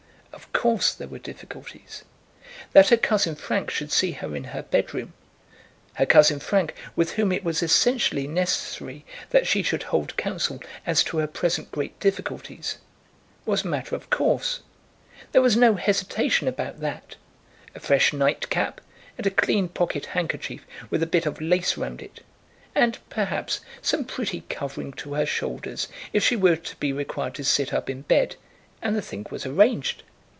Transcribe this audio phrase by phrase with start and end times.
[0.33, 2.03] Of course there were difficulties.
[2.71, 5.11] That her cousin Frank should see her in her bedroom,
[5.95, 11.03] her cousin Frank, with whom it was essentially necessary that she should hold counsel as
[11.05, 12.77] to her present great difficulties,
[13.45, 14.61] was a matter of course.
[15.33, 17.17] There was no hesitation about that.
[17.75, 18.79] A fresh nightcap,
[19.17, 22.23] and a clean pocket handkerchief with a bit of lace round it,
[22.73, 27.43] and, perhaps, some pretty covering to her shoulders if she were to be required to
[27.43, 28.37] sit up in bed,
[28.81, 30.03] and the thing was arranged.